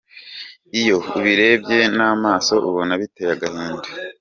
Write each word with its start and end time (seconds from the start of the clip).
Iyo 0.79 0.97
ubirebye 1.17 1.79
n’amaso 1.97 2.53
ubona 2.69 2.93
biteye 3.01 3.31
agahinda. 3.35 3.87